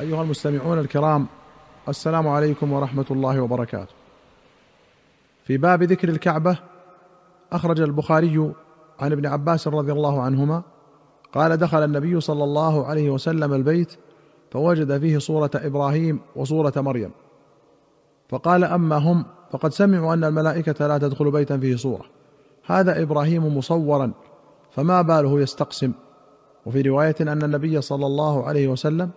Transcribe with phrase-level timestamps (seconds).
[0.00, 1.26] أيها المستمعون الكرام
[1.88, 3.94] السلام عليكم ورحمة الله وبركاته.
[5.44, 6.58] في باب ذكر الكعبة
[7.52, 8.52] أخرج البخاري
[9.00, 10.62] عن ابن عباس رضي الله عنهما
[11.32, 13.92] قال دخل النبي صلى الله عليه وسلم البيت
[14.50, 17.10] فوجد فيه صورة إبراهيم وصورة مريم.
[18.28, 22.04] فقال أما هم فقد سمعوا أن الملائكة لا تدخل بيتا فيه صورة.
[22.66, 24.12] هذا إبراهيم مصورا
[24.70, 25.92] فما باله يستقسم.
[26.66, 29.10] وفي رواية أن النبي صلى الله عليه وسلم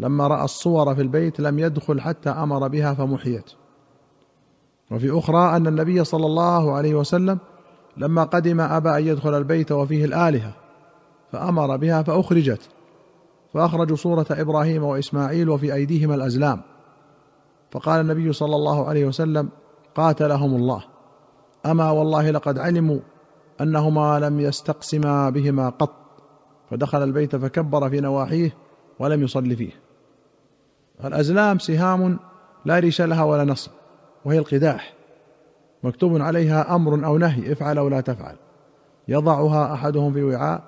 [0.00, 3.50] لما رأى الصور في البيت لم يدخل حتى أمر بها فمحيت.
[4.90, 7.38] وفي أخرى أن النبي صلى الله عليه وسلم
[7.96, 10.52] لما قدم ابى أن يدخل البيت وفيه الآلهة
[11.32, 12.68] فأمر بها فأخرجت.
[13.54, 16.60] فأخرجوا صورة إبراهيم وإسماعيل وفي أيديهما الأزلام.
[17.70, 19.48] فقال النبي صلى الله عليه وسلم
[19.94, 20.84] قاتلهم الله.
[21.66, 22.98] أما والله لقد علموا
[23.60, 25.94] أنهما لم يستقسما بهما قط.
[26.70, 28.54] فدخل البيت فكبر في نواحيه
[28.98, 29.87] ولم يصل فيه.
[31.04, 32.18] الأزلام سهام
[32.64, 33.70] لا ريش لها ولا نصب
[34.24, 34.94] وهي القداح.
[35.82, 38.36] مكتوب عليها أمر أو نهي افعل أو لا تفعل.
[39.08, 40.62] يضعها أحدهم في وعاء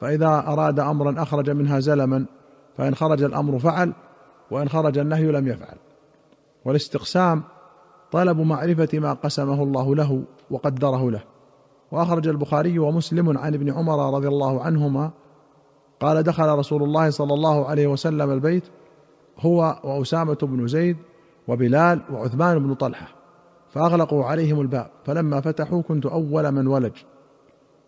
[0.00, 2.26] فإذا أراد أمرا أخرج منها زلما
[2.78, 3.92] فإن خرج الأمر فعل
[4.50, 5.76] وإن خرج النهي لم يفعل.
[6.64, 7.42] والاستقسام
[8.12, 11.20] طلب معرفة ما قسمه الله له وقدره له.
[11.92, 15.10] وأخرج البخاري ومسلم عن ابن عمر رضي الله عنهما
[16.00, 18.64] قال دخل رسول الله صلى الله عليه وسلم البيت
[19.40, 20.96] هو وأسامة بن زيد
[21.48, 23.08] وبلال وعثمان بن طلحة
[23.70, 26.92] فأغلقوا عليهم الباب فلما فتحوا كنت أول من ولج.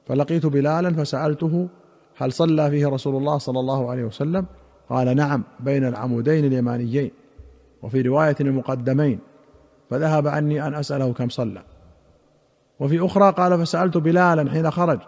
[0.07, 1.69] فلقيت بلالا فسألته
[2.17, 4.47] هل صلى فيه رسول الله صلى الله عليه وسلم؟
[4.91, 7.11] قال نعم بين العمودين اليمانيين
[7.83, 9.19] وفي رواية المقدمين
[9.91, 11.63] فذهب عني أن أسأله كم صلى.
[12.81, 14.99] وفي أخرى قال فسألت بلالا حين خرج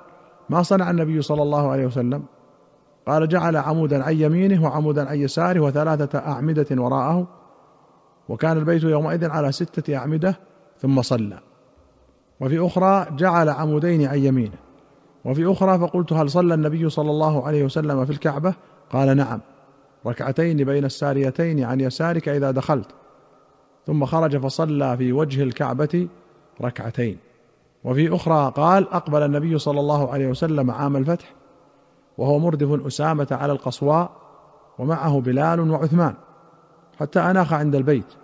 [0.51, 2.25] ما صنع النبي صلى الله عليه وسلم؟
[3.09, 7.27] قال جعل عمودا عن يمينه وعمودا عن يساره وثلاثة أعمدة وراءه
[8.29, 10.39] وكان البيت يومئذ على ستة أعمدة
[10.79, 11.39] ثم صلى.
[12.41, 14.59] وفي أخرى جعل عمودين عن يمينه.
[15.25, 18.55] وفي أخرى فقلت هل صلى النبي صلى الله عليه وسلم في الكعبة؟
[18.91, 19.41] قال نعم.
[20.07, 22.89] ركعتين بين الساريتين عن يسارك إذا دخلت.
[23.87, 26.09] ثم خرج فصلى في وجه الكعبة
[26.63, 27.19] ركعتين.
[27.85, 31.38] وفي أخرى قال أقبل النبي صلى الله عليه وسلم عام الفتح
[32.19, 34.11] وهو مردف أسامة على القصواء
[34.79, 36.15] ومعه بلال وعثمان
[36.99, 38.15] حتى أناخ عند البيت.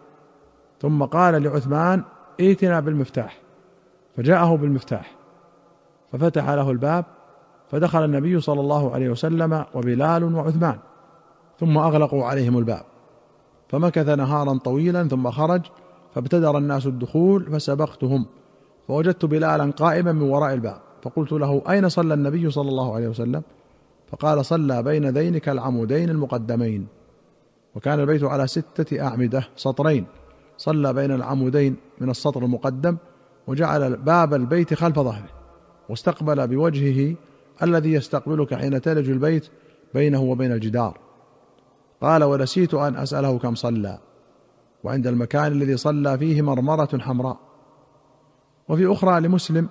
[0.81, 2.05] ثم قال لعثمان
[2.41, 3.41] ائتنا بالمفتاح.
[4.17, 5.15] فجاءه بالمفتاح.
[6.13, 7.05] ففتح له الباب
[7.71, 10.79] فدخل النبي صلى الله عليه وسلم وبلال وعثمان.
[11.61, 12.83] ثم أغلقوا عليهم الباب.
[13.69, 15.63] فمكث نهارا طويلا ثم خرج
[16.15, 18.27] فابتدر الناس الدخول فسبقتهم.
[18.89, 20.81] فوجدت بلالا قائما من وراء الباب.
[21.03, 23.43] فقلت له أين صلى النبي صلى الله عليه وسلم؟
[24.11, 26.87] فقال صلى بين ذينك العمودين المقدمين.
[27.75, 30.07] وكان البيت على ستة أعمدة سطرين.
[30.57, 32.97] صلى بين العمودين من السطر المقدم
[33.47, 35.29] وجعل باب البيت خلف ظهره.
[35.89, 37.15] واستقبل بوجهه
[37.63, 39.47] الذي يستقبلك حين تلج البيت
[39.95, 40.99] بينه وبين الجدار.
[42.01, 43.99] قال ونسيت أن أسأله كم صلى.
[44.85, 47.37] وعند المكان الذي صلى فيه مرمرة حمراء.
[48.69, 49.69] وفي أخرى لمسلم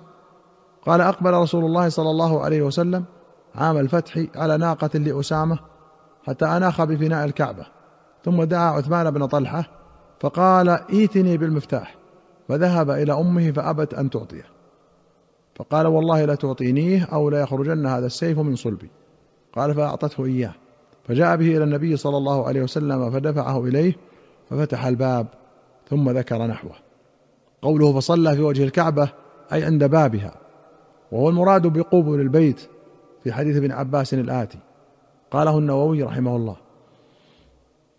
[0.86, 3.04] قال أقبل رسول الله صلى الله عليه وسلم
[3.54, 5.58] عام الفتح على ناقة لأسامة
[6.26, 7.66] حتى أناخ بفناء الكعبة.
[8.24, 9.64] ثم دعا عثمان بن طلحة
[10.20, 11.94] فقال ائتني بالمفتاح.
[12.48, 14.44] فذهب إلى أمه فأبت أن تعطيه.
[15.56, 18.90] فقال والله لا تعطينيه أو لا يخرجن هذا السيف من صلبي.
[19.52, 20.54] قال فأعطته إياه.
[21.04, 23.96] فجاء به إلى النبي صلى الله عليه وسلم فدفعه إليه
[24.50, 25.26] ففتح الباب
[25.90, 26.74] ثم ذكر نحوه.
[27.62, 29.08] قوله فصلى في وجه الكعبة
[29.52, 30.34] أي عند بابها.
[31.12, 32.68] وهو المراد بقبل البيت
[33.24, 34.58] في حديث ابن عباس الآتي.
[35.30, 36.56] قاله النووي رحمه الله.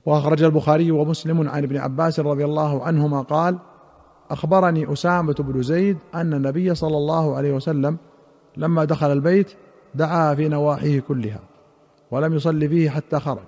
[0.06, 3.58] وأخرج البخاري ومسلم عن ابن عباس رضي الله عنهما قال
[4.32, 7.98] أخبرني أسامة بن زيد أن النبي صلى الله عليه وسلم
[8.58, 9.52] لما دخل البيت
[9.96, 11.40] دعا في نواحيه كلها
[12.12, 13.48] ولم يصل فيه حتى خرج.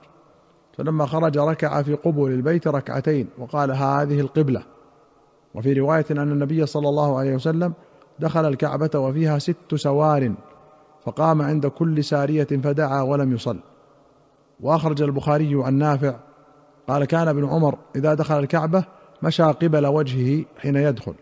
[0.78, 4.64] فلما خرج ركع في قبول البيت ركعتين وقال هذه القبلة.
[5.56, 7.74] وفي رواية أن النبي صلى الله عليه وسلم
[8.20, 10.34] دخل الكعبة وفيها ست سوار
[11.08, 13.60] فقام عند كل سارية فدعا ولم يصل.
[14.60, 16.16] وأخرج البخاري عن نافع
[16.88, 18.84] قال كان ابن عمر إذا دخل الكعبة
[19.24, 21.14] مشى قبل وجهه حين يدخل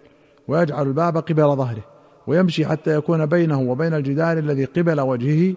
[0.47, 1.83] ويجعل الباب قبل ظهره
[2.27, 5.55] ويمشي حتى يكون بينه وبين الجدار الذي قبل وجهه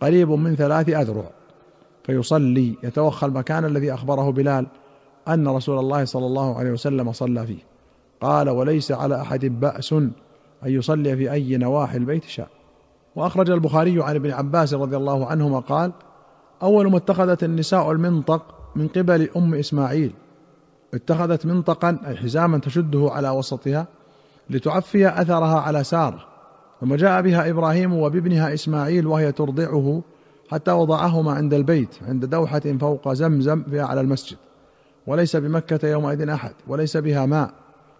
[0.00, 1.30] قريب من ثلاث أذرع.
[2.04, 4.66] فيصلي يتوخى المكان الذي أخبره بلال
[5.28, 7.62] أن رسول الله صلى الله عليه وسلم صلى فيه.
[8.20, 10.10] قال وليس على أحد بأس أن
[10.64, 12.57] يصلي في أي نواحي البيت شاء
[13.18, 15.92] وأخرج البخاري عن ابن عباس رضي الله عنهما قال
[16.62, 18.42] أول ما اتخذت النساء المنطق
[18.76, 20.12] من قبل أم إسماعيل
[20.94, 23.86] اتخذت منطقا أي حزاما تشده على وسطها
[24.50, 26.24] لتعفي أثرها على سارة
[26.80, 30.02] ثم جاء بها إبراهيم وبابنها إسماعيل وهي ترضعه
[30.50, 34.36] حتى وضعهما عند البيت عند دوحة فوق زمزم في أعلى المسجد
[35.06, 37.50] وليس بمكة يومئذ أحد وليس بها ماء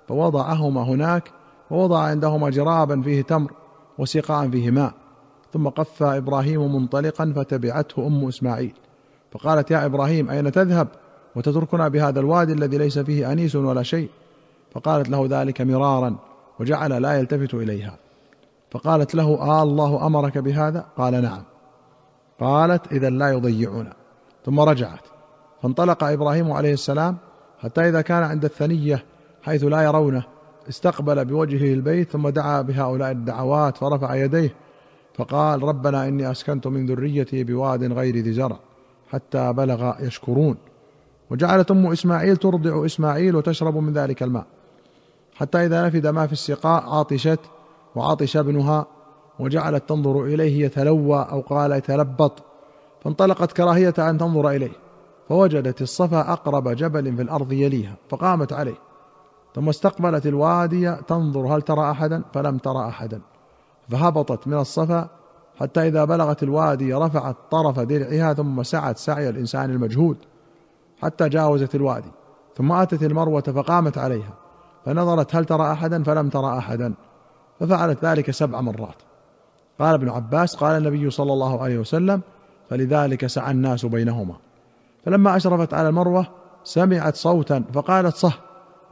[0.08, 1.30] فوضعهما هناك
[1.70, 3.52] ووضع عندهما جرابا فيه تمر
[3.98, 5.07] وسقاء فيه ماء.
[5.52, 8.72] ثم قف إبراهيم منطلقا فتبعته أم إسماعيل.
[9.32, 10.88] فقالت يا إبراهيم أين تذهب؟
[11.36, 14.08] وتتركنا بهذا الوادي الذي ليس فيه أنيس ولا شيء.
[14.72, 16.16] فقالت له ذلك مرارا
[16.60, 17.96] وجعل لا يلتفت إليها.
[18.70, 21.42] فقالت له آه الله أمرك بهذا؟ قال نعم.
[22.40, 23.92] قالت اذا لا يضيعنا.
[24.46, 25.00] ثم رجعت.
[25.62, 27.16] فانطلق إبراهيم عليه السلام
[27.58, 29.04] حتى إذا كان عند الثنية
[29.42, 30.22] حيث لا يرونه
[30.68, 34.54] استقبل بوجهه البيت ثم دعا بهؤلاء الدعوات فرفع يديه
[35.18, 38.56] فقال ربنا إني أسكنت من ذريتي بواد غير ذي زرع
[39.10, 40.56] حتى بلغ يشكرون.
[41.30, 44.46] وجعلت أم إسماعيل ترضع إسماعيل وتشرب من ذلك الماء.
[45.34, 47.40] حتى إذا نفد ما في السقاء عطشت
[47.96, 48.86] وعطش ابنها
[49.38, 52.32] وجعلت تنظر إليه يتلوى أو قال يتلبط.
[53.04, 54.72] فانطلقت كراهية أن تنظر إليه.
[55.28, 57.94] فوجدت الصفا أقرب جبل في الأرض يليها.
[58.08, 58.78] فقامت عليه.
[59.54, 63.20] ثم استقبلت الوادي تنظر هل ترى أحدا؟ فلم ترى أحدا.
[63.90, 65.08] فهبطت من الصفا
[65.60, 70.16] حتى إذا بلغت الوادي رفعت طرف درعها ثم سعت سعي الإنسان المجهود
[71.02, 72.10] حتى جاوزت الوادي
[72.56, 74.34] ثم أتت المروة فقامت عليها
[74.84, 76.94] فنظرت هل ترى أحدا؟ فلم ترى أحدا
[77.60, 79.02] ففعلت ذلك سبع مرات.
[79.78, 82.20] قال ابن عباس قال النبي صلى الله عليه وسلم
[82.70, 84.34] فلذلك سعى الناس بينهما.
[85.04, 86.26] فلما أشرفت على المروة
[86.64, 88.32] سمعت صوتا فقالت صه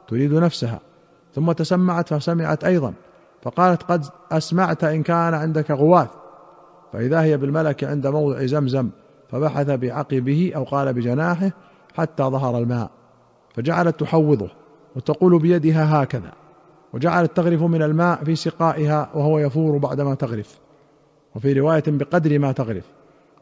[0.07, 0.79] تريد نفسها.
[1.35, 2.93] ثم تسمعت فسمعت أيضا.
[3.41, 6.09] فقالت قد أسمعت إن كان عندك غواث
[6.93, 8.89] فإذا هي بالملك عند موضع زمزم
[9.29, 11.51] فبحث بعقبه أو قال بجناحه
[11.97, 12.89] حتى ظهر الماء
[13.55, 14.49] فجعلت تحوضه
[14.95, 16.31] وتقول بيدها هكذا
[16.93, 20.59] وجعلت تغرف من الماء في سقائها وهو يفور بعدما تغرف
[21.35, 22.83] وفي رواية بقدر ما تغرف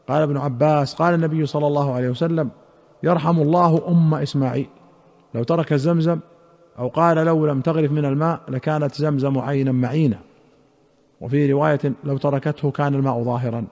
[0.08, 2.50] قال ابن عباس قال النبي صلى الله عليه وسلم
[3.02, 4.68] يرحم الله أم إسماعيل
[5.34, 6.18] لو ترك زمزم
[6.78, 10.18] أو قال لو لم تغرف من الماء لكانت زمزم عينا معينا.
[11.20, 13.66] وفي رواية لو تركته كان الماء ظاهرا.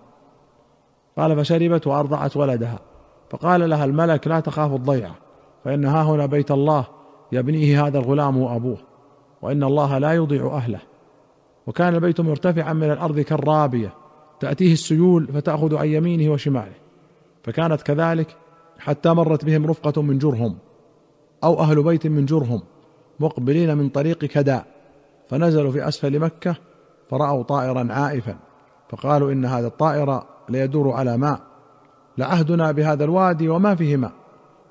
[1.17, 2.79] قال فشربت وأرضعت ولدها.
[3.31, 5.15] فقال لها الملك لا تخاف الضيعة
[5.65, 6.87] فإن ها هنا بيت الله
[7.33, 8.79] يبنيه هذا الغلام وابوه
[9.43, 10.81] وإن الله لا يضيع أهله.
[11.67, 13.95] وكان البيت مرتفعا من الأرض كالرابية
[14.41, 16.75] تأتيه السيول فتأخذ عن يمينه وشماله.
[17.43, 18.37] فكانت كذلك
[18.79, 20.57] حتى مرت بهم رفقة من جرهم
[21.45, 22.63] أو أهل بيت من جرهم.
[23.21, 24.67] مقبلين من طريق كداء
[25.31, 26.57] فنزلوا في أسفل مكة
[27.11, 28.37] فرأوا طائرا عائفا
[28.89, 31.41] فقالوا إن هذا الطائر ليدور على ماء
[32.19, 34.13] لعهدنا بهذا الوادي وما فيه ماء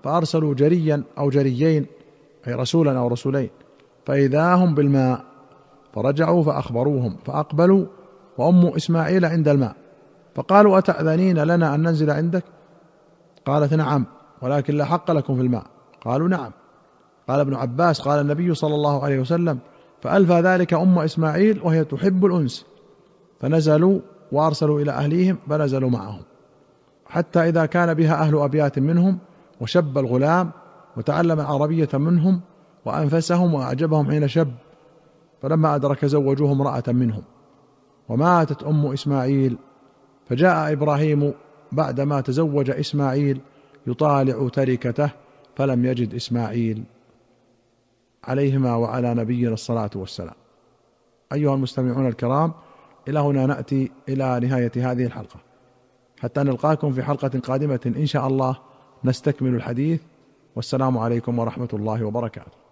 [0.03, 1.85] فأرسلوا جريا أو جريين
[2.47, 3.49] أي رسولا أو رسولين
[4.05, 5.23] فإذا هم بالماء
[5.93, 7.85] فرجعوا فأخبروهم فأقبلوا
[8.37, 9.75] وأم إسماعيل عند الماء
[10.35, 12.43] فقالوا أتأذنين لنا أن ننزل عندك؟
[13.45, 14.05] قالت نعم
[14.41, 15.63] ولكن لا حق لكم في الماء.
[16.01, 16.51] قالوا نعم.
[17.27, 19.59] قال ابن عباس قال النبي صلى الله عليه وسلم
[20.01, 22.65] فألفى ذلك أم إسماعيل وهي تحب الأنس
[23.39, 23.99] فنزلوا
[24.31, 26.21] وأرسلوا إلى أهليهم فنزلوا معهم.
[27.05, 29.19] حتى إذا كان بها أهل أبيات منهم
[29.61, 30.51] وشب الغلام
[30.97, 32.41] وتعلم العربية منهم
[32.85, 34.51] وأنفسهم وأعجبهم حين شب
[35.41, 37.23] فلما أدرك زوجوه امرأة منهم.
[38.09, 39.57] وماتت أم إسماعيل
[40.25, 41.33] فجاء إبراهيم
[41.71, 43.41] بعدما تزوج إسماعيل
[43.87, 45.09] يطالع تركته
[45.55, 46.83] فلم يجد إسماعيل.
[48.23, 50.35] عليهما وعلى نبينا الصلاة والسلام.
[51.33, 52.51] أيها المستمعون الكرام
[53.07, 55.39] إلى هنا نأتي إلى نهاية هذه الحلقة.
[56.19, 58.57] حتى نلقاكم في حلقة قادمة إن شاء الله
[59.03, 60.01] نستكمل الحديث
[60.55, 62.62] والسلام عليكم ورحمة الله وبركاته.